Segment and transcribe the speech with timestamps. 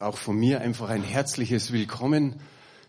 [0.00, 2.40] auch von mir einfach ein herzliches Willkommen.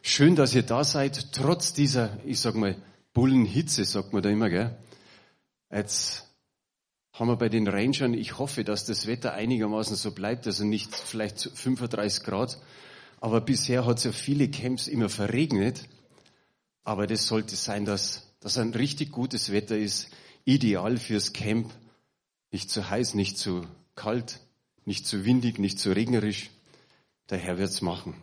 [0.02, 2.78] Schön, dass ihr da seid, trotz dieser, ich sag mal,
[3.14, 4.78] Bullenhitze, sagt man da immer, gell?
[5.70, 6.26] Jetzt
[7.12, 10.96] haben wir bei den Rangern, ich hoffe, dass das Wetter einigermaßen so bleibt, also nicht
[10.96, 12.58] vielleicht 35 Grad,
[13.20, 15.84] aber bisher hat es ja viele Camps immer verregnet.
[16.84, 20.10] Aber das sollte sein, dass, dass ein richtig gutes Wetter ist,
[20.46, 21.72] ideal fürs Camp.
[22.52, 24.40] Nicht zu heiß, nicht zu kalt,
[24.86, 26.50] nicht zu windig, nicht zu regnerisch.
[27.30, 28.16] Der Herr wird's machen.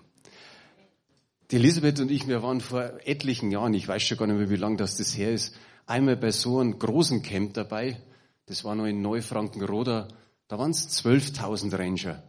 [1.50, 4.50] Die Elisabeth und ich, wir waren vor etlichen Jahren, ich weiß schon gar nicht mehr,
[4.50, 5.54] wie lange das das her ist,
[5.86, 8.02] einmal bei so einem großen Camp dabei.
[8.46, 10.08] Das war noch in Neufrankenroda.
[10.48, 12.22] Da waren es 12.000 Ranger.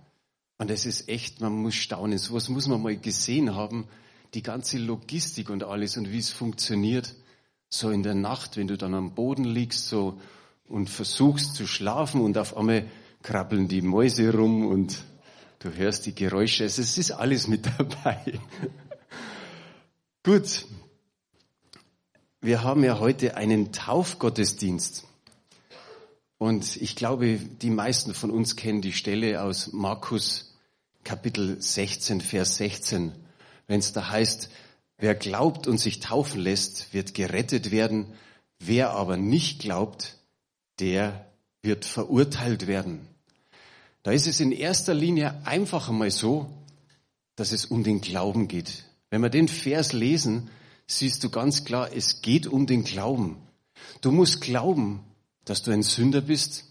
[0.57, 2.17] Und das ist echt, man muss staunen.
[2.17, 3.87] Sowas muss man mal gesehen haben.
[4.33, 7.15] Die ganze Logistik und alles und wie es funktioniert.
[7.69, 10.19] So in der Nacht, wenn du dann am Boden liegst, so
[10.67, 12.85] und versuchst zu schlafen und auf einmal
[13.21, 15.03] krabbeln die Mäuse rum und
[15.59, 16.63] du hörst die Geräusche.
[16.63, 18.39] Es ist alles mit dabei.
[20.23, 20.65] Gut.
[22.41, 25.05] Wir haben ja heute einen Taufgottesdienst.
[26.37, 30.57] Und ich glaube, die meisten von uns kennen die Stelle aus Markus
[31.03, 33.11] Kapitel 16, Vers 16,
[33.67, 34.49] wenn es da heißt,
[34.97, 38.13] wer glaubt und sich taufen lässt, wird gerettet werden,
[38.59, 40.17] wer aber nicht glaubt,
[40.79, 41.25] der
[41.61, 43.07] wird verurteilt werden.
[44.03, 46.53] Da ist es in erster Linie einfach einmal so,
[47.35, 48.85] dass es um den Glauben geht.
[49.09, 50.49] Wenn wir den Vers lesen,
[50.87, 53.37] siehst du ganz klar, es geht um den Glauben.
[54.01, 55.03] Du musst glauben,
[55.45, 56.65] dass du ein Sünder bist.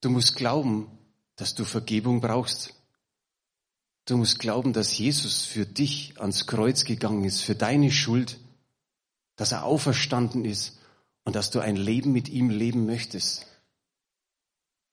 [0.00, 0.86] Du musst glauben,
[1.36, 2.74] dass du Vergebung brauchst.
[4.06, 8.38] Du musst glauben, dass Jesus für dich ans Kreuz gegangen ist, für deine Schuld,
[9.36, 10.78] dass er auferstanden ist
[11.24, 13.46] und dass du ein Leben mit ihm leben möchtest.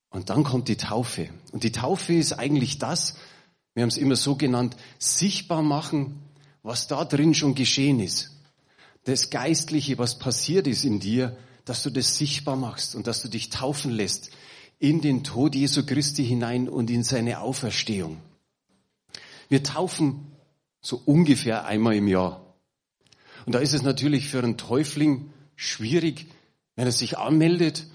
[0.09, 1.29] Und dann kommt die Taufe.
[1.51, 3.15] Und die Taufe ist eigentlich das,
[3.73, 6.19] wir haben es immer so genannt, sichtbar machen,
[6.63, 8.31] was da drin schon geschehen ist.
[9.03, 13.27] Das Geistliche, was passiert ist in dir, dass du das sichtbar machst und dass du
[13.27, 14.31] dich taufen lässt
[14.79, 18.17] in den Tod Jesu Christi hinein und in seine Auferstehung.
[19.49, 20.31] Wir taufen
[20.81, 22.55] so ungefähr einmal im Jahr.
[23.45, 26.27] Und da ist es natürlich für einen Täufling schwierig,
[26.75, 27.87] wenn er sich anmeldet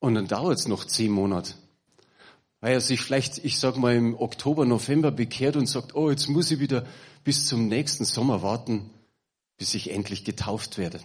[0.00, 1.54] und dann dauert es noch zehn Monate.
[2.60, 6.28] Weil er sich vielleicht, ich sag mal, im Oktober, November bekehrt und sagt, oh, jetzt
[6.28, 6.86] muss ich wieder
[7.24, 8.90] bis zum nächsten Sommer warten,
[9.56, 11.00] bis ich endlich getauft werde.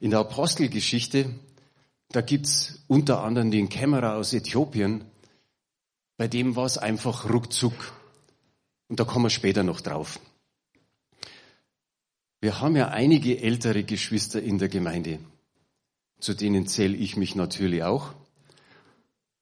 [0.00, 1.34] In der Apostelgeschichte,
[2.10, 5.04] da gibt's unter anderem den Kämmerer aus Äthiopien,
[6.16, 7.92] bei dem war es einfach ruckzuck.
[8.88, 10.20] Und da kommen wir später noch drauf.
[12.40, 15.20] Wir haben ja einige ältere Geschwister in der Gemeinde
[16.22, 18.14] zu denen zähle ich mich natürlich auch.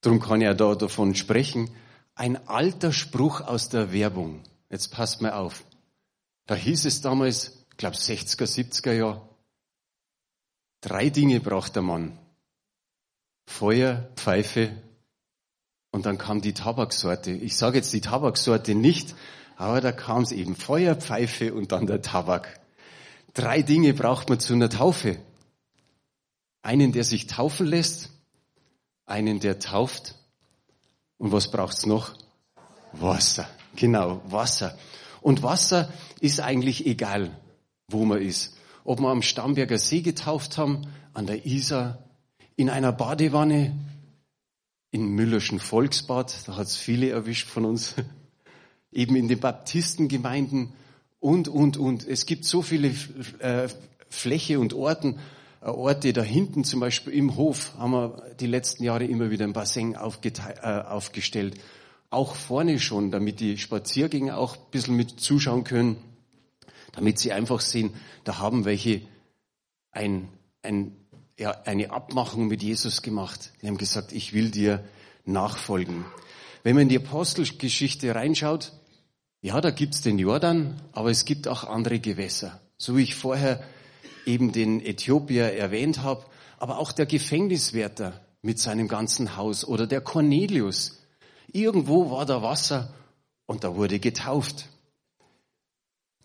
[0.01, 1.71] Darum kann ich ja da davon sprechen.
[2.15, 4.43] Ein alter Spruch aus der Werbung.
[4.71, 5.63] Jetzt passt mal auf.
[6.47, 9.29] Da hieß es damals, ich glaube 60er, 70er Jahr,
[10.81, 12.19] drei Dinge braucht der Mann.
[13.47, 14.73] Feuer, Pfeife
[15.91, 17.33] und dann kam die Tabaksorte.
[17.33, 19.15] Ich sage jetzt die Tabaksorte nicht,
[19.57, 22.59] aber da kam es eben Feuer, Pfeife und dann der Tabak.
[23.35, 25.19] Drei Dinge braucht man zu einer Taufe.
[26.63, 28.11] Einen, der sich taufen lässt,
[29.07, 30.15] einen, der tauft.
[31.19, 32.15] Und was braucht's noch?
[32.93, 33.49] Wasser.
[33.77, 34.77] Genau, Wasser.
[35.21, 37.37] Und Wasser ist eigentlich egal,
[37.89, 38.57] wo man ist.
[38.85, 41.99] Ob wir am Starnberger See getauft haben, an der Isar,
[42.57, 43.77] in einer Badewanne,
[44.91, 47.95] in Müllerschen Volksbad, da hat's viele erwischt von uns,
[48.93, 50.73] eben in den Baptistengemeinden
[51.21, 52.07] und, und, und.
[52.07, 52.95] Es gibt so viele
[53.39, 53.69] äh,
[54.09, 55.19] Fläche und Orten,
[55.63, 59.53] Orte da hinten, zum Beispiel im Hof, haben wir die letzten Jahre immer wieder ein
[59.53, 61.61] Bassin äh, aufgestellt.
[62.09, 65.97] Auch vorne schon, damit die Spaziergänger auch ein bisschen mit zuschauen können,
[66.93, 67.93] damit sie einfach sehen,
[68.25, 69.03] da haben welche
[69.93, 70.29] ein,
[70.63, 70.97] ein,
[71.39, 73.53] ja, eine Abmachung mit Jesus gemacht.
[73.63, 74.85] Die haben gesagt, ich will dir
[75.25, 76.05] nachfolgen.
[76.63, 78.73] Wenn man in die Apostelgeschichte reinschaut,
[79.43, 82.61] ja, da gibt's den Jordan, aber es gibt auch andere Gewässer.
[82.77, 83.63] So wie ich vorher
[84.27, 86.25] eben den Äthiopier erwähnt habe,
[86.59, 91.03] aber auch der Gefängniswärter mit seinem ganzen Haus oder der Cornelius.
[91.53, 92.93] Irgendwo war da Wasser
[93.47, 94.69] und da wurde getauft.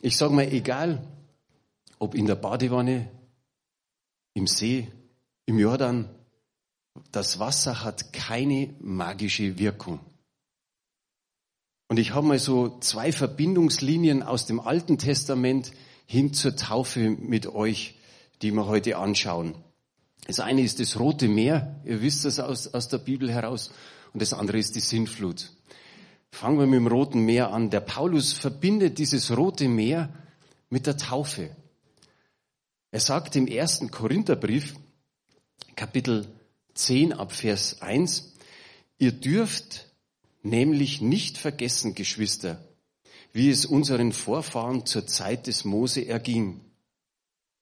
[0.02, 1.06] Ich sage mal, egal,
[2.00, 3.10] ob in der Badewanne,
[4.34, 4.92] im See,
[5.46, 6.10] im Jordan,
[7.12, 10.00] das Wasser hat keine magische Wirkung.
[11.88, 15.72] Und ich habe mal so zwei Verbindungslinien aus dem Alten Testament
[16.06, 17.96] hin zur Taufe mit euch,
[18.42, 19.56] die wir heute anschauen.
[20.28, 23.72] Das eine ist das Rote Meer, ihr wisst das aus, aus der Bibel heraus,
[24.13, 25.52] und das andere ist die Sintflut.
[26.31, 27.69] Fangen wir mit dem Roten Meer an.
[27.69, 30.10] Der Paulus verbindet dieses Rote Meer
[30.69, 31.56] mit der Taufe.
[32.92, 34.75] Er sagt im ersten Korintherbrief,
[35.75, 36.28] Kapitel
[36.74, 38.34] 10 ab Vers 1,
[38.98, 39.88] ihr dürft
[40.44, 42.63] nämlich nicht vergessen, Geschwister,
[43.36, 46.62] wie es unseren Vorfahren zur Zeit des Mose erging.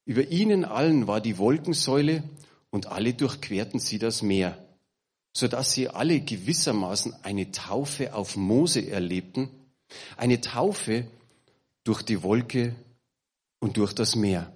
[0.05, 2.21] Über ihnen allen war die Wolkensäule
[2.69, 4.63] und alle durchquerten sie das Meer,
[5.35, 9.49] so dass sie alle gewissermaßen eine Taufe auf Mose erlebten,
[10.15, 11.07] eine Taufe
[11.83, 12.75] durch die Wolke
[13.59, 14.53] und durch das Meer.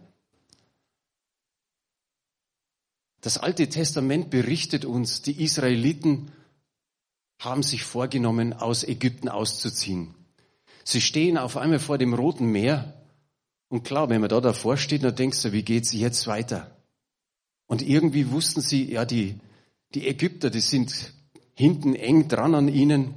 [3.22, 6.32] Das Alte Testament berichtet uns, die Israeliten
[7.40, 10.14] haben sich vorgenommen, aus Ägypten auszuziehen.
[10.90, 12.94] Sie stehen auf einmal vor dem Roten Meer
[13.68, 16.78] und klar, wenn man da davor steht, dann denkst du, wie geht's jetzt weiter?
[17.66, 19.36] Und irgendwie wussten sie, ja, die,
[19.94, 21.12] die Ägypter, die sind
[21.56, 23.16] hinten eng dran an ihnen.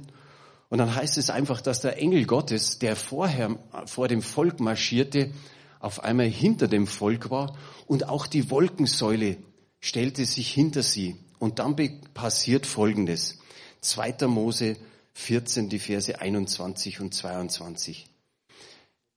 [0.67, 5.31] Und dann heißt es einfach, dass der Engel Gottes, der vorher vor dem Volk marschierte,
[5.79, 7.55] auf einmal hinter dem Volk war
[7.87, 9.37] und auch die Wolkensäule
[9.79, 11.15] stellte sich hinter sie.
[11.39, 11.77] Und dann
[12.13, 13.39] passiert Folgendes.
[13.79, 14.27] 2.
[14.27, 14.75] Mose
[15.13, 18.07] 14, die Verse 21 und 22.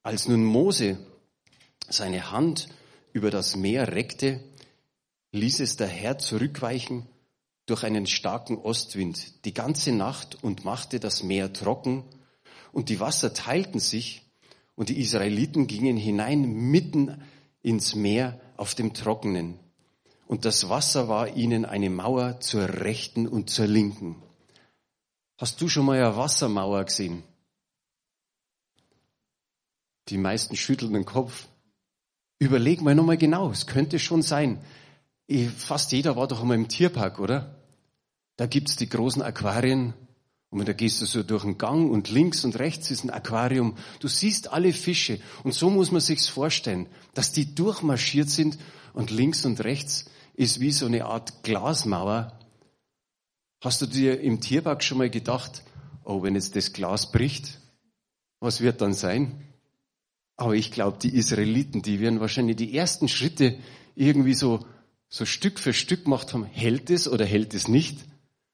[0.02, 0.98] Als nun Mose
[1.88, 2.68] seine Hand
[3.12, 4.40] über das Meer reckte,
[5.32, 7.06] ließ es der Herr zurückweichen
[7.66, 12.04] durch einen starken Ostwind die ganze Nacht und machte das Meer trocken
[12.72, 14.22] und die Wasser teilten sich
[14.74, 17.22] und die Israeliten gingen hinein mitten
[17.62, 19.58] ins Meer auf dem Trockenen
[20.26, 24.16] und das Wasser war ihnen eine Mauer zur rechten und zur linken.
[25.36, 27.22] Hast du schon mal eine Wassermauer gesehen?
[30.08, 31.46] Die meisten schütteln den Kopf.
[32.38, 34.62] Überleg mal nochmal genau, es könnte schon sein.
[35.56, 37.54] Fast jeder war doch einmal im Tierpark, oder?
[38.36, 39.94] Da gibt's die großen Aquarien
[40.50, 43.76] und da gehst du so durch den Gang und links und rechts ist ein Aquarium.
[44.00, 48.58] Du siehst alle Fische und so muss man sich's vorstellen, dass die durchmarschiert sind
[48.92, 50.04] und links und rechts
[50.34, 52.38] ist wie so eine Art Glasmauer.
[53.64, 55.62] Hast du dir im Tierpark schon mal gedacht,
[56.04, 57.60] oh, wenn jetzt das Glas bricht,
[58.38, 59.42] was wird dann sein?
[60.36, 63.56] Aber ich glaube, die Israeliten, die werden wahrscheinlich die ersten Schritte
[63.94, 64.66] irgendwie so,
[65.08, 66.44] so Stück für Stück gemacht haben.
[66.44, 68.04] Hält es oder hält es nicht?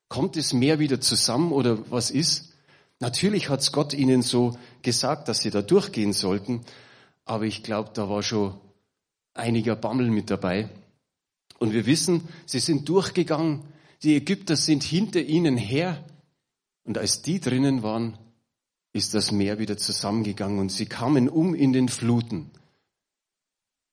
[0.06, 2.52] Kommt es mehr wieder zusammen oder was ist?
[3.00, 6.60] Natürlich hat's Gott ihnen so gesagt, dass sie da durchgehen sollten.
[7.24, 8.60] Aber ich glaube, da war schon
[9.34, 10.68] einiger Bammel mit dabei.
[11.58, 13.64] Und wir wissen, sie sind durchgegangen.
[14.02, 16.04] Die Ägypter sind hinter ihnen her.
[16.84, 18.18] Und als die drinnen waren,
[18.92, 22.50] ist das Meer wieder zusammengegangen und sie kamen um in den Fluten.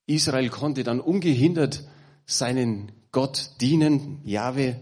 [0.08, 1.84] Israel konnte dann ungehindert
[2.26, 4.80] seinen Gott dienen, Jahwe.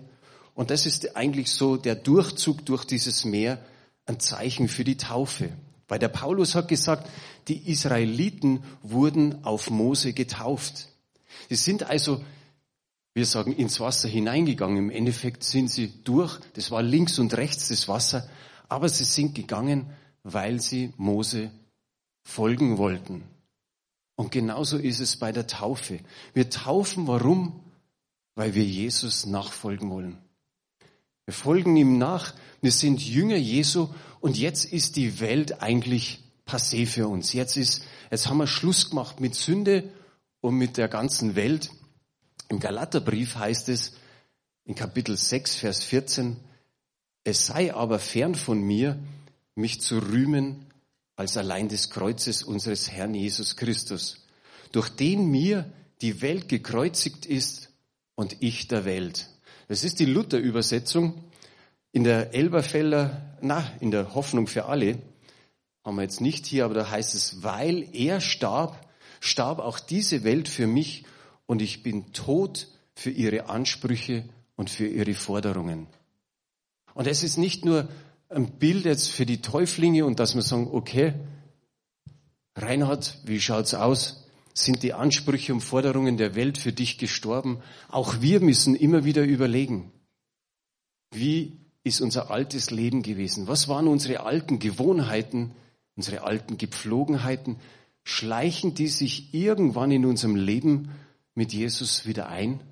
[0.53, 3.63] Und das ist eigentlich so der Durchzug durch dieses Meer
[4.05, 5.51] ein Zeichen für die Taufe.
[5.87, 7.09] Weil der Paulus hat gesagt,
[7.47, 10.89] die Israeliten wurden auf Mose getauft.
[11.49, 12.23] Sie sind also,
[13.15, 14.77] wir sagen, ins Wasser hineingegangen.
[14.77, 16.39] Im Endeffekt sind sie durch.
[16.53, 18.29] Das war links und rechts das Wasser.
[18.69, 19.89] Aber sie sind gegangen
[20.25, 21.51] weil sie Mose
[22.23, 23.23] folgen wollten.
[24.15, 25.99] Und genauso ist es bei der Taufe.
[26.33, 27.61] Wir taufen warum?
[28.33, 30.17] Weil wir Jesus nachfolgen wollen.
[31.25, 33.89] Wir folgen ihm nach, wir sind Jünger Jesu
[34.19, 37.33] und jetzt ist die Welt eigentlich passé für uns.
[37.33, 39.91] Jetzt ist, jetzt haben wir Schluss gemacht mit Sünde
[40.41, 41.69] und mit der ganzen Welt.
[42.49, 43.93] Im Galaterbrief heißt es
[44.65, 46.37] in Kapitel 6, Vers 14,
[47.23, 48.99] es sei aber fern von mir,
[49.55, 50.65] mich zu rühmen
[51.15, 54.25] als allein des Kreuzes unseres Herrn Jesus Christus,
[54.71, 55.71] durch den mir
[56.01, 57.69] die Welt gekreuzigt ist
[58.15, 59.29] und ich der Welt.
[59.67, 61.23] Das ist die Luther-Übersetzung.
[61.91, 64.99] In der Elberfeller, na, in der Hoffnung für alle,
[65.83, 68.87] haben wir jetzt nicht hier, aber da heißt es, weil er starb,
[69.19, 71.05] starb auch diese Welt für mich
[71.47, 74.23] und ich bin tot für ihre Ansprüche
[74.55, 75.87] und für ihre Forderungen.
[76.93, 77.89] Und es ist nicht nur
[78.29, 81.13] ein Bild jetzt für die Täuflinge und dass wir sagen, okay,
[82.55, 84.25] Reinhard, wie schaut's aus?
[84.53, 87.59] Sind die Ansprüche und Forderungen der Welt für dich gestorben?
[87.89, 89.91] Auch wir müssen immer wieder überlegen,
[91.11, 93.47] wie ist unser altes Leben gewesen?
[93.47, 95.51] Was waren unsere alten Gewohnheiten,
[95.95, 97.57] unsere alten Gepflogenheiten?
[98.03, 100.91] Schleichen die sich irgendwann in unserem Leben
[101.35, 102.63] mit Jesus wieder ein?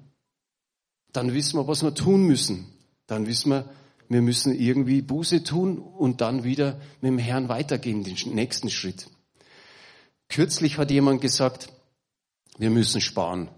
[1.11, 2.65] Dann wissen wir, was wir tun müssen.
[3.05, 3.69] Dann wissen wir,
[4.09, 9.09] wir müssen irgendwie Buße tun und dann wieder mit dem Herrn weitergehen, den nächsten Schritt.
[10.29, 11.69] Kürzlich hat jemand gesagt,
[12.57, 13.49] wir müssen sparen.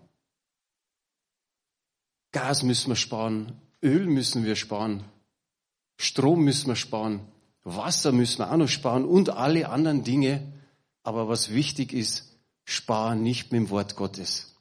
[2.31, 5.05] Gas müssen wir sparen, Öl müssen wir sparen,
[5.97, 7.21] Strom müssen wir sparen.
[7.63, 10.53] Wasser müssen wir auch noch sparen und alle anderen Dinge.
[11.03, 14.54] Aber was wichtig ist, sparen nicht mit dem Wort Gottes.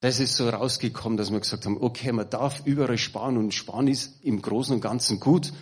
[0.00, 3.88] Das ist so rausgekommen, dass wir gesagt haben, okay, man darf überall sparen und sparen
[3.88, 5.52] ist im Großen und Ganzen gut,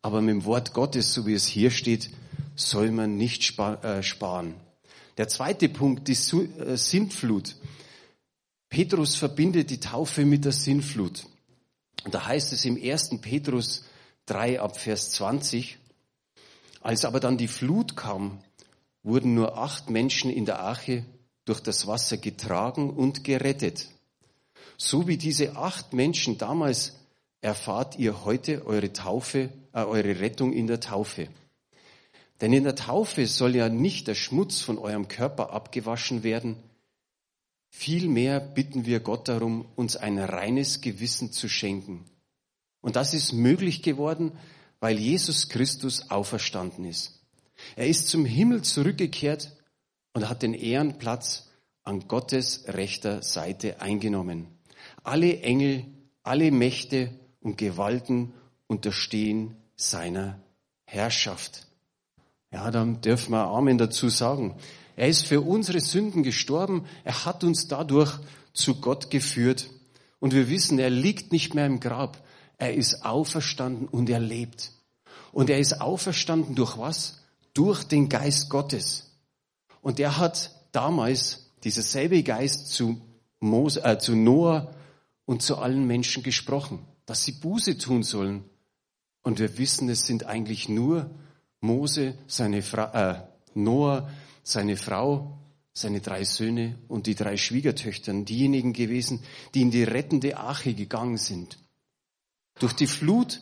[0.00, 2.10] aber mit dem Wort Gottes, so wie es hier steht,
[2.54, 4.54] soll man nicht äh, sparen.
[5.16, 7.56] Der zweite Punkt, die äh, Sintflut.
[8.68, 11.26] Petrus verbindet die Taufe mit der Sintflut.
[12.10, 13.20] Da heißt es im 1.
[13.20, 13.84] Petrus
[14.26, 15.78] 3 ab Vers 20,
[16.80, 18.38] als aber dann die Flut kam,
[19.02, 21.04] wurden nur acht Menschen in der Arche
[21.50, 23.88] durch das Wasser getragen und gerettet.
[24.76, 26.94] So wie diese acht Menschen damals
[27.40, 31.26] erfahrt ihr heute eure Taufe, äh, eure Rettung in der Taufe.
[32.40, 36.54] Denn in der Taufe soll ja nicht der Schmutz von eurem Körper abgewaschen werden.
[37.68, 42.04] Vielmehr bitten wir Gott darum, uns ein reines Gewissen zu schenken.
[42.80, 44.38] Und das ist möglich geworden,
[44.78, 47.18] weil Jesus Christus auferstanden ist.
[47.74, 49.59] Er ist zum Himmel zurückgekehrt
[50.12, 51.50] und hat den Ehrenplatz
[51.82, 54.46] an Gottes rechter Seite eingenommen.
[55.02, 55.86] Alle Engel,
[56.22, 58.34] alle Mächte und Gewalten
[58.66, 60.40] unterstehen seiner
[60.84, 61.66] Herrschaft.
[62.52, 64.56] Ja, dann dürfen wir Amen dazu sagen.
[64.96, 66.84] Er ist für unsere Sünden gestorben.
[67.04, 68.18] Er hat uns dadurch
[68.52, 69.70] zu Gott geführt.
[70.18, 72.22] Und wir wissen, er liegt nicht mehr im Grab.
[72.58, 74.72] Er ist auferstanden und er lebt.
[75.32, 77.22] Und er ist auferstanden durch was?
[77.54, 79.09] Durch den Geist Gottes.
[79.82, 83.00] Und er hat damals dieser selbe Geist zu,
[83.40, 84.74] Mose, äh, zu Noah
[85.24, 88.44] und zu allen Menschen gesprochen, dass sie Buße tun sollen.
[89.22, 91.10] Und wir wissen, es sind eigentlich nur
[91.60, 93.22] Mose, seine Frau, äh,
[93.54, 94.10] Noah,
[94.42, 95.38] seine Frau,
[95.72, 99.22] seine drei Söhne und die drei Schwiegertöchtern, diejenigen gewesen,
[99.54, 101.58] die in die rettende Arche gegangen sind.
[102.58, 103.40] Durch die Flut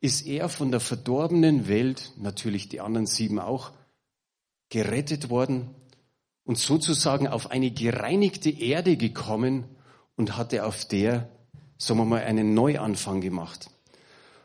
[0.00, 3.72] ist er von der verdorbenen Welt, natürlich die anderen sieben auch,
[4.68, 5.74] gerettet worden
[6.50, 9.66] und sozusagen auf eine gereinigte Erde gekommen
[10.16, 11.28] und hatte auf der,
[11.78, 13.70] sagen wir mal, einen Neuanfang gemacht.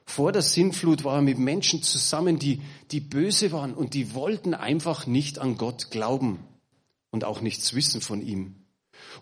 [0.05, 4.53] Vor der Sintflut war er mit Menschen zusammen, die, die böse waren und die wollten
[4.53, 6.38] einfach nicht an Gott glauben
[7.09, 8.53] und auch nichts wissen von ihm.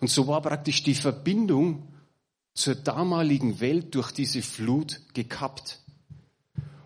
[0.02, 1.88] Und so war praktisch die Verbindung
[2.52, 5.80] zur damaligen Welt durch diese Flut gekappt.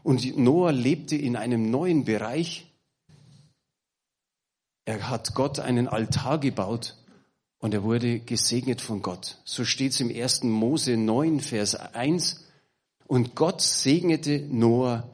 [0.04, 2.67] Und Noah lebte in einem neuen Bereich,
[4.88, 6.96] er hat Gott einen Altar gebaut
[7.58, 9.36] und er wurde gesegnet von Gott.
[9.44, 10.44] So steht es im 1.
[10.44, 12.46] Mose 9, Vers 1.
[13.06, 15.06] Und Gott segnete Noah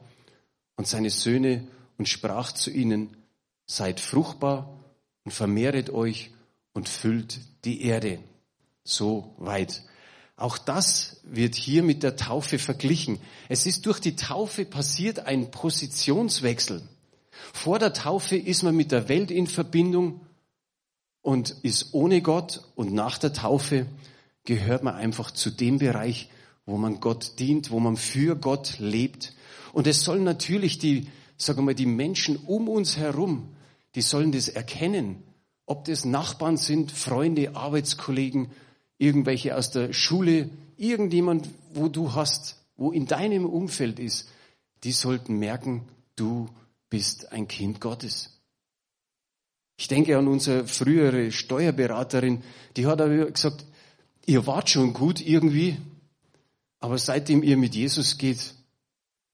[0.77, 1.67] und seine Söhne
[1.97, 3.17] und sprach zu ihnen,
[3.65, 4.79] seid fruchtbar
[5.25, 6.31] und vermehret euch
[6.71, 8.19] und füllt die Erde.
[8.85, 9.83] So weit.
[10.37, 13.19] Auch das wird hier mit der Taufe verglichen.
[13.49, 16.81] Es ist durch die Taufe passiert ein Positionswechsel.
[17.53, 20.21] Vor der Taufe ist man mit der Welt in Verbindung
[21.21, 23.87] und ist ohne Gott und nach der Taufe
[24.43, 26.29] gehört man einfach zu dem Bereich,
[26.65, 29.33] wo man Gott dient, wo man für Gott lebt.
[29.73, 33.49] Und es sollen natürlich die, sagen wir mal, die Menschen um uns herum,
[33.95, 35.23] die sollen das erkennen.
[35.65, 38.51] Ob das Nachbarn sind, Freunde, Arbeitskollegen,
[38.97, 44.29] irgendwelche aus der Schule, irgendjemand, wo du hast, wo in deinem Umfeld ist,
[44.83, 45.83] die sollten merken,
[46.15, 46.49] du
[46.95, 48.39] bist ein Kind Gottes.
[49.75, 52.41] Ich denke an unsere frühere Steuerberaterin,
[52.77, 53.65] die hat aber gesagt,
[54.25, 55.75] ihr wart schon gut irgendwie,
[56.79, 58.53] aber seitdem ihr mit Jesus geht,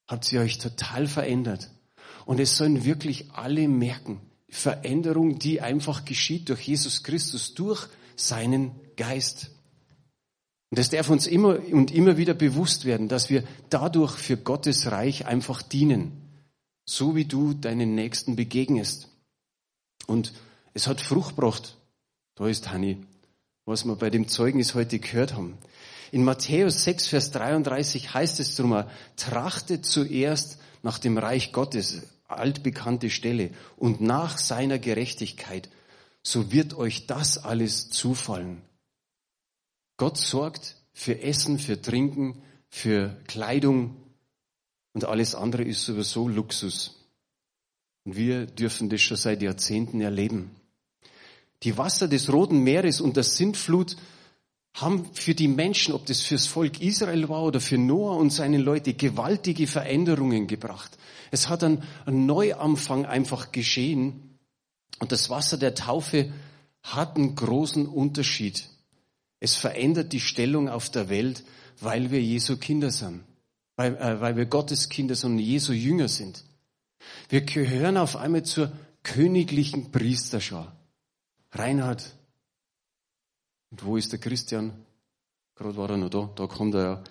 [0.08, 1.70] habt sie euch total verändert.
[2.26, 8.72] Und es sollen wirklich alle merken, Veränderung, die einfach geschieht durch Jesus Christus, durch seinen
[8.98, 9.52] Geist.
[10.72, 14.92] Und das darf uns immer und immer wieder bewusst werden, dass wir dadurch für Gottes
[14.92, 16.21] Reich einfach dienen
[16.86, 19.08] so wie du deinen Nächsten begegnest.
[20.08, 20.34] Und
[20.74, 21.78] es hat Frucht gebracht.
[22.36, 22.98] Da ist Hanni,
[23.66, 25.58] was wir bei dem Zeugnis heute gehört haben.
[26.12, 28.84] In Matthäus 6, Vers 33 heißt es drum,
[29.16, 35.70] trachtet zuerst nach dem Reich Gottes, altbekannte Stelle, und nach seiner Gerechtigkeit,
[36.24, 38.62] so wird euch das alles zufallen.
[39.98, 43.96] Gott sorgt für Essen, für Trinken, für Kleidung,
[44.94, 46.96] und alles andere ist sowieso Luxus.
[48.04, 50.52] Und wir dürfen das schon seit Jahrzehnten erleben.
[51.64, 53.96] Die Wasser des Roten Meeres und der Sintflut
[54.74, 58.58] haben für die Menschen, ob das fürs Volk Israel war oder für Noah und seine
[58.58, 60.98] Leute, gewaltige Veränderungen gebracht.
[61.30, 64.38] Es hat ein, ein Neuanfang einfach geschehen.
[65.00, 66.34] Und das Wasser der Taufe
[66.84, 68.70] hat einen großen Unterschied.
[69.40, 71.44] Es verändert die Stellung auf der Welt,
[71.80, 73.24] weil wir Jesu Kinder sind
[73.82, 76.44] weil, äh, weil wir Gottes Kinder, sondern Jesu Jünger sind.
[77.30, 78.72] Wir gehören auf einmal zur
[79.02, 80.76] königlichen Priesterschar.
[81.52, 82.16] Reinhard.
[83.72, 84.86] Und wo ist der Christian?
[85.56, 86.30] Gerade war er noch da.
[86.36, 87.04] Da kommt er ja.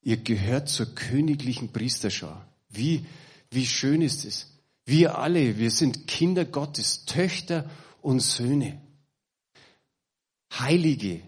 [0.00, 2.48] Ihr gehört zur königlichen Priesterschar.
[2.70, 3.04] Wie,
[3.50, 4.50] wie schön ist es.
[4.86, 7.68] Wir alle, wir sind Kinder Gottes, Töchter
[8.00, 8.80] und Söhne.
[10.58, 11.20] Heilige,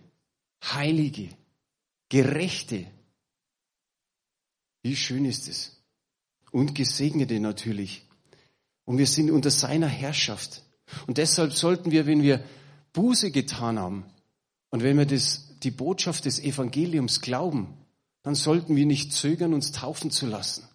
[0.63, 1.29] Heilige,
[2.09, 2.87] Gerechte.
[4.87, 5.73] Wie schön ist es.
[6.53, 8.03] Und Gesegnete natürlich.
[8.85, 10.63] Und wir sind unter seiner Herrschaft.
[11.09, 12.45] Und deshalb sollten wir, wenn wir
[12.93, 14.05] Buße getan haben
[14.71, 17.75] und wenn wir das, die Botschaft des Evangeliums glauben,
[18.23, 20.69] dann sollten wir nicht zögern, uns taufen zu lassen.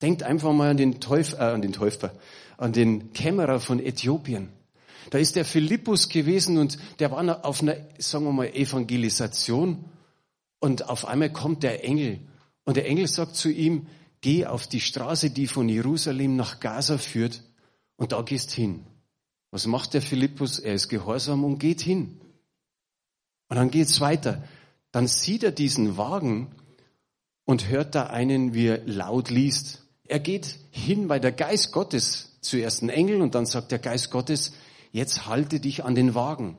[0.00, 2.14] Denkt einfach mal an den Täufer, äh, an den Täufer,
[2.56, 4.48] an den Kämmerer von Äthiopien.
[5.10, 9.84] Da ist der Philippus gewesen und der war auf einer, sagen wir mal, Evangelisation
[10.58, 12.20] und auf einmal kommt der Engel
[12.66, 13.86] und der Engel sagt zu ihm,
[14.20, 17.42] geh auf die Straße, die von Jerusalem nach Gaza führt
[17.96, 18.84] und da gehst hin.
[19.52, 20.58] Was macht der Philippus?
[20.58, 22.20] Er ist gehorsam und geht hin.
[23.48, 24.42] Und dann geht's weiter.
[24.90, 26.48] Dann sieht er diesen Wagen
[27.44, 29.82] und hört da einen, wie er laut liest.
[30.04, 34.10] Er geht hin, weil der Geist Gottes zuerst ein Engel und dann sagt der Geist
[34.10, 34.52] Gottes,
[34.90, 36.56] jetzt halte dich an den Wagen.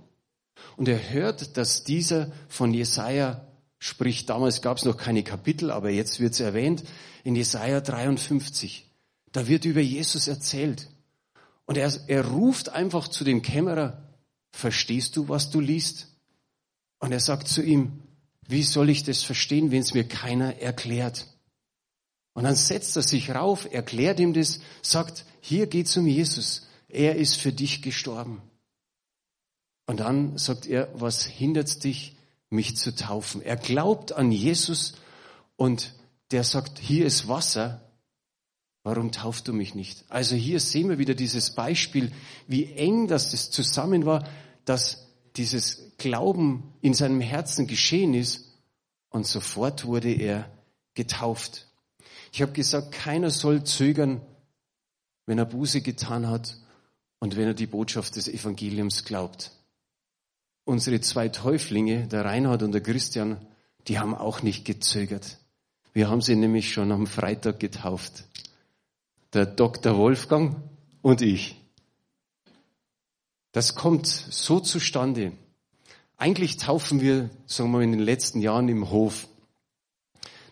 [0.77, 3.46] Und er hört, dass dieser von Jesaja
[3.79, 4.29] spricht.
[4.29, 6.83] Damals gab es noch keine Kapitel, aber jetzt wird es erwähnt
[7.23, 8.85] in Jesaja 53.
[9.31, 10.89] Da wird über Jesus erzählt.
[11.65, 14.01] Und er, er ruft einfach zu dem Kämmerer,
[14.51, 16.07] verstehst du, was du liest?
[16.99, 18.01] Und er sagt zu ihm,
[18.47, 21.27] wie soll ich das verstehen, wenn es mir keiner erklärt?
[22.33, 26.67] Und dann setzt er sich rauf, erklärt ihm das, sagt, hier geht's um Jesus.
[26.87, 28.41] Er ist für dich gestorben.
[29.85, 32.16] Und dann sagt er, was hindert dich,
[32.49, 33.41] mich zu taufen?
[33.41, 34.93] Er glaubt an Jesus
[35.55, 35.93] und
[36.31, 37.81] der sagt, hier ist Wasser,
[38.83, 40.05] warum tauft du mich nicht?
[40.09, 42.11] Also hier sehen wir wieder dieses Beispiel,
[42.47, 44.27] wie eng das, zusammen war,
[44.65, 48.45] dass dieses Glauben in seinem Herzen geschehen ist
[49.09, 50.49] und sofort wurde er
[50.93, 51.67] getauft.
[52.31, 54.21] Ich habe gesagt, keiner soll zögern,
[55.25, 56.57] wenn er Buße getan hat
[57.19, 59.51] und wenn er die Botschaft des Evangeliums glaubt.
[60.67, 63.37] Unsere zwei Täuflinge, der Reinhard und der Christian,
[63.87, 65.37] die haben auch nicht gezögert.
[65.93, 68.25] Wir haben sie nämlich schon am Freitag getauft.
[69.31, 69.95] Der Dr.
[69.95, 70.57] Wolfgang
[71.01, 71.55] und ich.
[73.53, 75.31] Das kommt so zustande.
[76.17, 79.29] Eigentlich taufen wir, sagen wir, in den letzten Jahren im Hof.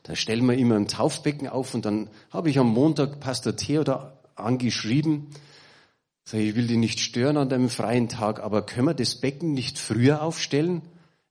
[0.04, 4.18] Da stellen wir immer ein Taufbecken auf und dann habe ich am Montag Pastor Theodor
[4.36, 5.28] angeschrieben,
[6.28, 9.54] Sag ich, will dich nicht stören an deinem freien Tag, aber können wir das Becken
[9.54, 10.82] nicht früher aufstellen?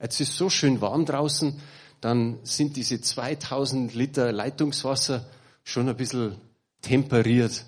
[0.01, 1.61] Jetzt ist so schön warm draußen,
[2.01, 5.27] dann sind diese 2000 Liter Leitungswasser
[5.65, 6.37] schon ein bisschen
[6.81, 7.65] temperiert.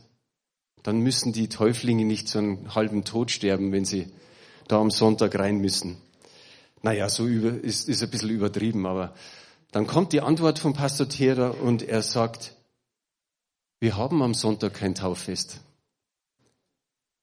[0.85, 4.07] Dann müssen die Täuflinge nicht so einen halben Tod sterben, wenn sie
[4.69, 5.97] da am Sonntag rein müssen.
[6.83, 9.15] Naja, so über, ist, ist ein bisschen übertrieben, aber
[9.73, 12.55] dann kommt die Antwort vom Pastor Theodor und er sagt,
[13.81, 15.61] wir haben am Sonntag kein Tauffest.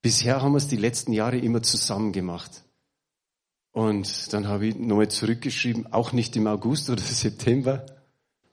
[0.04, 2.66] Bisher haben wir es die letzten Jahre immer zusammen gemacht.
[3.72, 7.86] Und dann habe ich nochmal zurückgeschrieben, auch nicht im August oder September.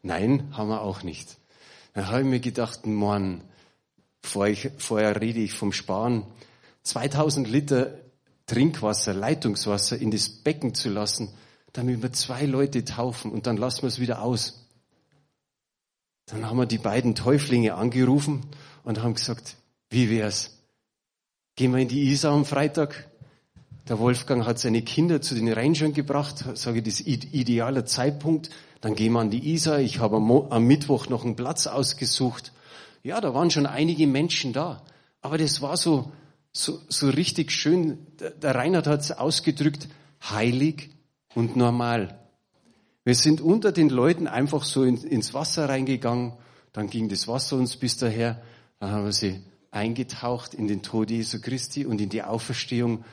[0.00, 1.38] Nein, haben wir auch nicht.
[1.92, 3.42] Dann habe ich mir gedacht, Mann,
[4.22, 6.24] vorher, vorher rede ich vom Sparen.
[6.84, 7.98] 2000 Liter
[8.46, 11.34] Trinkwasser, Leitungswasser in das Becken zu lassen,
[11.72, 14.68] damit wir zwei Leute taufen und dann lassen wir es wieder aus.
[16.26, 18.46] Dann haben wir die beiden Täuflinge angerufen
[18.84, 19.56] und haben gesagt,
[19.88, 20.59] wie wär's?
[21.60, 23.10] Gehen wir in die Isar am Freitag.
[23.86, 28.48] Der Wolfgang hat seine Kinder zu den Rangern gebracht, sage ich, das ist idealer Zeitpunkt.
[28.80, 29.78] Dann gehen wir an die Isar.
[29.78, 32.54] Ich habe am Mittwoch noch einen Platz ausgesucht.
[33.02, 34.82] Ja, da waren schon einige Menschen da.
[35.20, 36.10] Aber das war so,
[36.50, 38.06] so, so richtig schön.
[38.40, 39.86] Der Reinhard hat es ausgedrückt,
[40.30, 40.88] heilig
[41.34, 42.18] und normal.
[43.04, 46.32] Wir sind unter den Leuten einfach so ins Wasser reingegangen.
[46.72, 48.40] Dann ging das Wasser uns bis daher.
[48.78, 53.04] Dann haben wir sie eingetaucht in den Tod Jesu Christi und in die Auferstehung.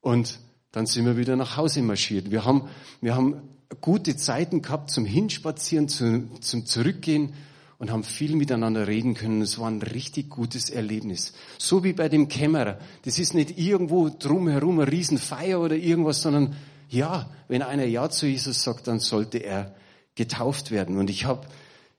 [0.00, 0.40] Und
[0.72, 2.30] dann sind wir wieder nach Hause marschiert.
[2.30, 2.68] Wir haben,
[3.00, 3.42] wir haben
[3.80, 7.34] gute Zeiten gehabt zum Hinspazieren, zum, zum Zurückgehen
[7.78, 9.42] und haben viel miteinander reden können.
[9.42, 11.32] Es war ein richtig gutes Erlebnis.
[11.58, 12.78] So wie bei dem Kämmerer.
[13.02, 16.54] Das ist nicht irgendwo drumherum eine Riesenfeier oder irgendwas, sondern
[16.88, 19.74] ja, wenn einer Ja zu Jesus sagt, dann sollte er
[20.14, 20.98] getauft werden.
[20.98, 21.46] Und ich habe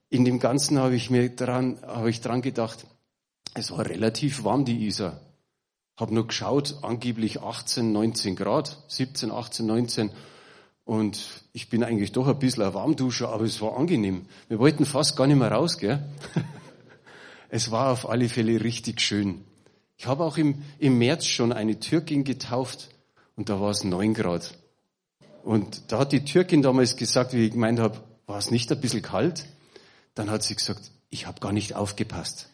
[0.10, 2.86] in dem Ganzen habe ich mir dran, habe ich dran gedacht,
[3.56, 5.20] es war relativ warm, die Isar.
[5.98, 10.10] Hab nur geschaut, angeblich 18, 19 Grad, 17, 18, 19.
[10.86, 14.26] Und ich bin eigentlich doch ein bisschen ein Warmduscher, aber es war angenehm.
[14.50, 16.04] Wir wollten fast gar nicht mehr raus, gell?
[17.50, 19.46] es war auf alle Fälle richtig schön.
[19.98, 22.90] Ich habe auch im, im März schon eine Türkin getauft
[23.36, 24.58] und da war es neun Grad.
[25.44, 28.82] Und da hat die Türkin damals gesagt, wie ich gemeint habe, war es nicht ein
[28.82, 29.46] bisschen kalt?
[30.16, 32.50] Dann hat sie gesagt, ich habe gar nicht aufgepasst.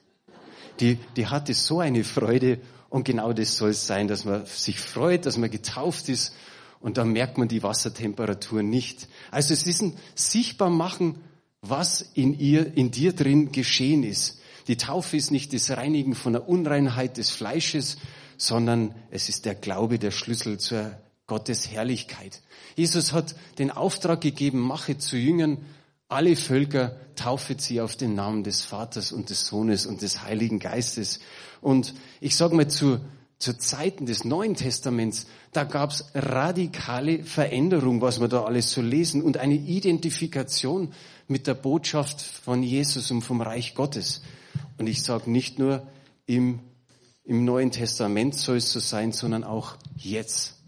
[0.79, 4.79] Die, die hatte so eine Freude und genau das soll es sein, dass man sich
[4.79, 6.33] freut, dass man getauft ist
[6.79, 9.07] und dann merkt man die Wassertemperatur nicht.
[9.31, 11.15] Also es ist ein Sichtbarmachen,
[11.61, 14.39] was in ihr, in dir drin geschehen ist.
[14.67, 17.97] Die Taufe ist nicht das Reinigen von der Unreinheit des Fleisches,
[18.37, 22.41] sondern es ist der Glaube der Schlüssel zur Gottes Herrlichkeit.
[22.75, 25.57] Jesus hat den Auftrag gegeben, mache zu Jüngern
[26.09, 30.59] alle Völker, taufe sie auf den Namen des Vaters und des Sohnes und des Heiligen
[30.59, 31.19] Geistes.
[31.61, 32.99] Und ich sage mal zu,
[33.37, 39.21] zu Zeiten des Neuen Testaments, da gab's radikale Veränderung, was wir da alles so lesen
[39.21, 40.93] und eine Identifikation
[41.27, 44.21] mit der Botschaft von Jesus und vom Reich Gottes.
[44.77, 45.87] Und ich sage nicht nur
[46.25, 46.59] im,
[47.23, 50.59] im Neuen Testament soll es so sein, sondern auch jetzt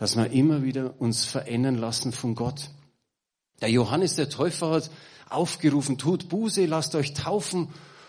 [0.00, 2.70] dass wir immer wieder uns verändern lassen von Gott.
[3.60, 4.90] Der Johannes der Täufer hat
[5.28, 7.68] aufgerufen, tut Buße, lasst euch taufen.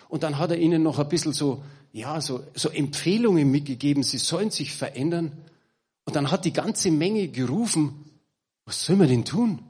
[0.10, 4.18] Und dann hat er ihnen noch ein bisschen so, ja, so, so Empfehlungen mitgegeben, sie
[4.18, 5.32] sollen sich verändern.
[6.06, 8.06] Und dann hat die ganze Menge gerufen,
[8.66, 9.62] was soll man denn tun?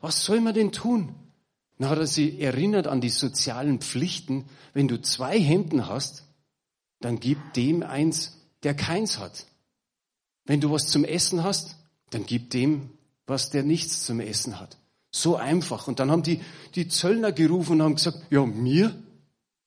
[0.00, 1.14] Was soll man denn tun?
[1.78, 4.46] Dann hat er sie erinnert an die sozialen Pflichten.
[4.72, 6.24] Wenn du zwei Hemden hast,
[7.00, 9.46] dann gib dem eins, der keins hat.
[10.44, 11.76] Wenn du was zum Essen hast,
[12.10, 12.90] dann gib dem,
[13.26, 14.78] was der nichts zum Essen hat.
[15.10, 15.88] So einfach.
[15.88, 16.40] Und dann haben die,
[16.74, 18.94] die Zöllner gerufen und haben gesagt, ja, mir?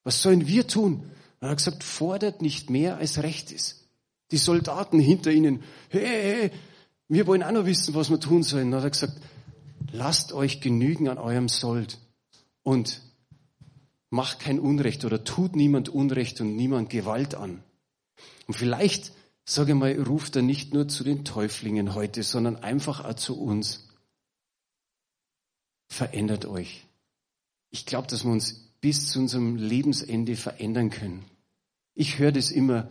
[0.03, 0.93] Was sollen wir tun?
[1.39, 3.87] Und er hat gesagt, fordert nicht mehr, als recht ist.
[4.31, 6.51] Die Soldaten hinter ihnen, hey, hey,
[7.07, 8.65] wir wollen auch noch wissen, was wir tun sollen.
[8.65, 9.21] Und dann hat er gesagt,
[9.91, 11.97] lasst euch genügen an eurem Sold
[12.63, 13.01] und
[14.09, 17.63] macht kein Unrecht oder tut niemand Unrecht und niemand Gewalt an.
[18.47, 19.11] Und vielleicht
[19.49, 23.88] sage mal, ruft er nicht nur zu den Täuflingen heute, sondern einfach auch zu uns.
[25.89, 26.85] Verändert euch.
[27.71, 31.25] Ich glaube, dass wir uns bis zu unserem Lebensende verändern können.
[31.93, 32.87] Ich höre das immer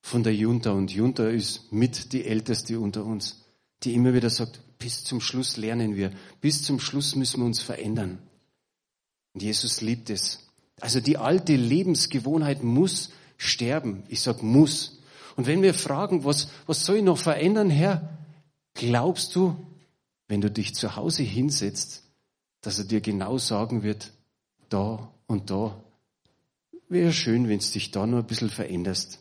[0.00, 3.42] von der Junta und Junta ist mit die Älteste unter uns,
[3.82, 7.60] die immer wieder sagt, bis zum Schluss lernen wir, bis zum Schluss müssen wir uns
[7.60, 8.18] verändern.
[9.32, 10.50] Und Jesus liebt es.
[10.80, 14.04] Also die alte Lebensgewohnheit muss sterben.
[14.08, 15.00] Ich sag muss.
[15.36, 18.18] Und wenn wir fragen, was, was soll ich noch verändern, Herr?
[18.74, 19.56] Glaubst du,
[20.28, 22.03] wenn du dich zu Hause hinsetzt,
[22.64, 24.12] dass er dir genau sagen wird,
[24.70, 25.80] da und da,
[26.88, 29.18] wäre schön, wenn du dich da nur ein bisschen veränderst.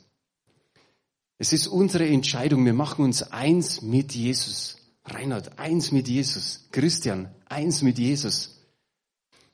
[1.37, 2.65] Es ist unsere Entscheidung.
[2.65, 4.77] Wir machen uns eins mit Jesus.
[5.05, 6.67] Reinhard, eins mit Jesus.
[6.71, 8.61] Christian, eins mit Jesus.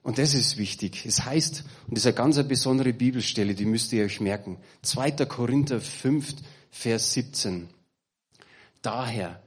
[0.03, 1.05] Und das ist wichtig.
[1.05, 4.57] Es heißt, und das ist eine ganz besondere Bibelstelle, die müsst ihr euch merken.
[4.83, 5.11] 2.
[5.25, 6.35] Korinther 5,
[6.69, 7.69] Vers 17.
[8.81, 9.41] Daher,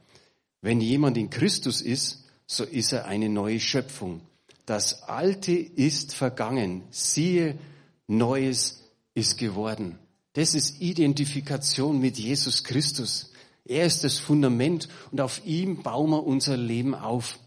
[0.61, 4.21] wenn jemand in Christus ist, so ist er eine neue Schöpfung.
[4.67, 6.85] Das Alte ist vergangen.
[6.91, 7.59] Siehe,
[8.07, 8.83] Neues
[9.15, 9.99] ist geworden.
[10.35, 13.33] Das ist Identifikation mit Jesus Christus.
[13.65, 17.39] Er ist das Fundament und auf ihm bauen wir unser Leben auf.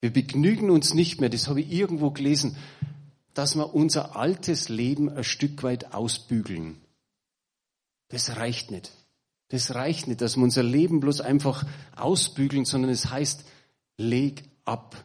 [0.00, 2.56] Wir begnügen uns nicht mehr, das habe ich irgendwo gelesen,
[3.32, 6.80] dass wir unser altes Leben ein Stück weit ausbügeln.
[8.08, 8.92] Das reicht nicht.
[9.48, 11.64] Das reicht nicht, dass wir unser Leben bloß einfach
[11.96, 13.44] ausbügeln, sondern es heißt,
[13.96, 15.04] leg ab.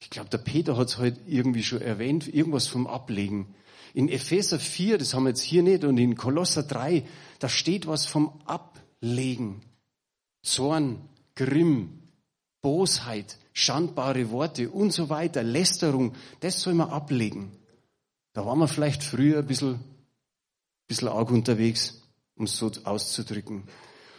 [0.00, 3.54] Ich glaube, der Peter hat es heute irgendwie schon erwähnt, irgendwas vom Ablegen.
[3.94, 7.04] In Epheser 4, das haben wir jetzt hier nicht, und in Kolosser 3,
[7.38, 9.62] da steht was vom Ablegen.
[10.42, 11.00] Zorn,
[11.34, 12.02] Grimm,
[12.60, 17.52] Bosheit, schandbare Worte und so weiter, Lästerung, das soll man ablegen.
[18.32, 19.80] Da waren wir vielleicht früher ein bisschen,
[20.86, 22.02] bisschen arg unterwegs,
[22.36, 23.64] um es so auszudrücken.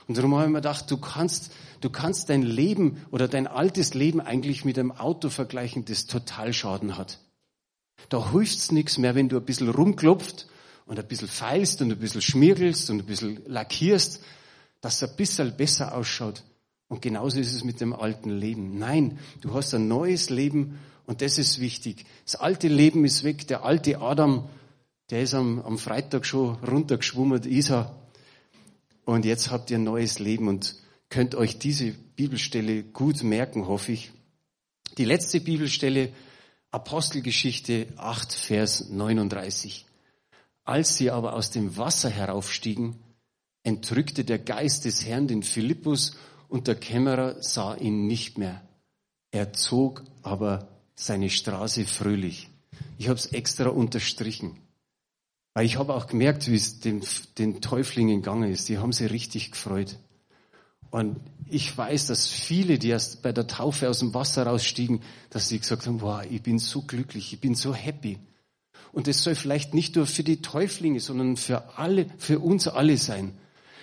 [0.09, 3.93] Und darum habe ich mir gedacht, du kannst, du kannst dein Leben oder dein altes
[3.93, 7.19] Leben eigentlich mit einem Auto vergleichen, das Totalschaden hat.
[8.09, 10.47] Da hilft's nichts mehr, wenn du ein bisschen rumklopft
[10.87, 14.23] und ein bisschen feilst und ein bisschen schmirgelst und ein bisschen lackierst,
[14.81, 16.41] dass es ein bisschen besser ausschaut.
[16.87, 18.79] Und genauso ist es mit dem alten Leben.
[18.79, 22.07] Nein, du hast ein neues Leben und das ist wichtig.
[22.25, 23.47] Das alte Leben ist weg.
[23.47, 24.49] Der alte Adam,
[25.11, 27.95] der ist am, am Freitag schon runtergeschwommen, Isa.
[29.09, 30.75] Und jetzt habt ihr ein neues Leben und
[31.09, 34.11] könnt euch diese Bibelstelle gut merken, hoffe ich.
[34.99, 36.13] Die letzte Bibelstelle,
[36.69, 39.87] Apostelgeschichte 8, Vers 39.
[40.63, 42.97] Als sie aber aus dem Wasser heraufstiegen,
[43.63, 46.15] entrückte der Geist des Herrn den Philippus
[46.47, 48.61] und der Kämmerer sah ihn nicht mehr.
[49.31, 52.51] Er zog aber seine Straße fröhlich.
[52.99, 54.68] Ich habe es extra unterstrichen.
[55.59, 57.01] Weil ich habe auch gemerkt, wie es den,
[57.37, 58.69] den Täuflingen gegangen ist.
[58.69, 59.97] Die haben sich richtig gefreut.
[60.89, 61.19] Und
[61.49, 65.59] ich weiß, dass viele, die erst bei der Taufe aus dem Wasser rausstiegen, dass sie
[65.59, 68.19] gesagt haben, wow, ich bin so glücklich, ich bin so happy.
[68.93, 72.95] Und das soll vielleicht nicht nur für die Täuflinge, sondern für alle, für uns alle
[72.95, 73.33] sein.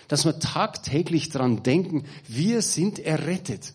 [0.09, 3.75] Dass wir tagtäglich dran denken, wir sind errettet.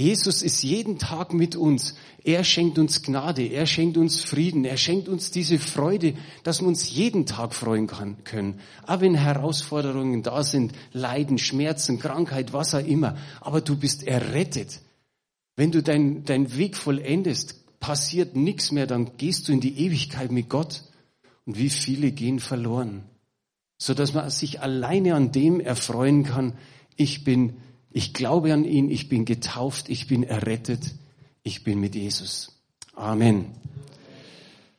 [0.00, 1.94] Jesus ist jeden Tag mit uns.
[2.24, 6.68] Er schenkt uns Gnade, er schenkt uns Frieden, er schenkt uns diese Freude, dass wir
[6.68, 8.60] uns jeden Tag freuen können.
[8.86, 13.18] Auch wenn Herausforderungen da sind, Leiden, Schmerzen, Krankheit, was auch immer.
[13.42, 14.80] Aber du bist errettet.
[15.56, 20.32] Wenn du deinen dein Weg vollendest, passiert nichts mehr, dann gehst du in die Ewigkeit
[20.32, 20.82] mit Gott.
[21.44, 23.04] Und wie viele gehen verloren.
[23.76, 26.54] So dass man sich alleine an dem erfreuen kann,
[26.96, 27.54] ich bin
[27.92, 30.94] ich glaube an ihn, ich bin getauft, ich bin errettet,
[31.42, 32.60] ich bin mit Jesus.
[32.94, 33.46] Amen.